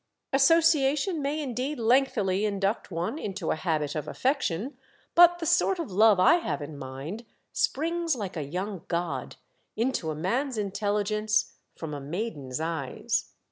Association 0.33 1.21
may 1.21 1.39
indeed 1.39 1.77
lengthily 1.77 2.43
induct 2.43 2.89
one 2.89 3.19
into 3.19 3.51
a 3.51 3.55
habit 3.55 3.93
of 3.93 4.07
affection, 4.07 4.75
but 5.13 5.37
the 5.37 5.45
sort 5.45 5.77
of 5.77 5.91
love 5.91 6.19
I 6.19 6.37
have 6.37 6.59
in 6.59 6.75
my 6.75 6.87
mind 6.89 7.25
springs 7.53 8.15
like 8.15 8.35
a 8.35 8.41
young 8.41 8.83
god 8.87 9.35
into 9.75 10.09
a 10.09 10.15
man's 10.15 10.57
intelligence 10.57 11.53
from 11.75 11.93
a 11.93 12.01
maiden's 12.01 12.59
eyes. 12.59 13.31